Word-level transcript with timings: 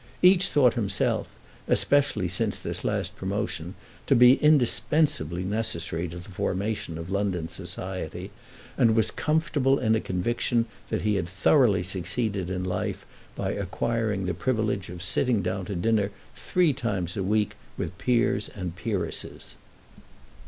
Each 0.23 0.47
thought 0.47 0.73
himself, 0.73 1.29
especially 1.67 2.27
since 2.27 2.57
this 2.57 2.83
last 2.83 3.15
promotion, 3.15 3.75
to 4.07 4.15
be 4.15 4.37
indispensably 4.37 5.43
necessary 5.43 6.07
to 6.07 6.17
the 6.17 6.31
formation 6.31 6.97
of 6.97 7.11
London 7.11 7.47
society, 7.49 8.31
and 8.79 8.95
was 8.95 9.11
comfortable 9.11 9.77
in 9.77 9.93
a 9.93 9.99
conviction 9.99 10.65
that 10.89 11.03
he 11.03 11.17
had 11.17 11.29
thoroughly 11.29 11.83
succeeded 11.83 12.49
in 12.49 12.63
life 12.63 13.05
by 13.35 13.51
acquiring 13.51 14.25
the 14.25 14.33
privilege 14.33 14.89
of 14.89 15.03
sitting 15.03 15.43
down 15.43 15.65
to 15.65 15.75
dinner 15.75 16.09
three 16.35 16.73
times 16.73 17.15
a 17.15 17.21
week 17.21 17.55
with 17.77 17.95
peers 17.99 18.49
and 18.55 18.75
peeresses. 18.75 19.53